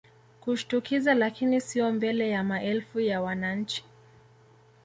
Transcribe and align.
kushtukiza 0.41 1.13
lakini 1.13 1.61
sio 1.61 1.91
mbele 1.91 2.29
ya 2.29 2.43
maelfu 2.43 2.99
ya 2.99 3.21
wananchi 3.21 3.85